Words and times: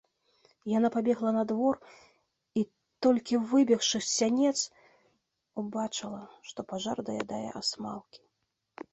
Яна 0.77 0.89
пабегла 0.93 1.31
на 1.33 1.41
двор 1.49 1.75
і, 2.61 2.63
толькі 3.05 3.35
выбегшы 3.51 3.97
з 4.05 4.09
сянец, 4.19 4.59
убачыла, 5.63 6.23
што 6.53 6.59
пажар 6.71 6.97
даядае 7.11 7.43
асмалкі. 7.61 8.19